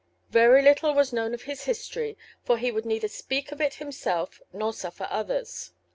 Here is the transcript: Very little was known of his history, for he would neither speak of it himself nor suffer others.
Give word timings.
Very 0.31 0.63
little 0.63 0.95
was 0.95 1.13
known 1.13 1.35
of 1.35 1.43
his 1.43 1.65
history, 1.65 2.17
for 2.43 2.57
he 2.57 2.71
would 2.71 2.87
neither 2.87 3.07
speak 3.07 3.51
of 3.51 3.61
it 3.61 3.75
himself 3.75 4.41
nor 4.51 4.73
suffer 4.73 5.05
others. 5.11 5.73